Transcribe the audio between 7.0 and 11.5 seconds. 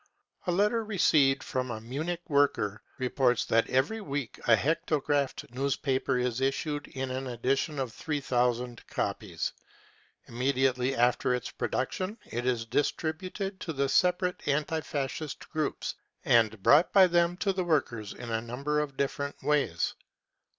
an edition of 3,000 copies. Immediately after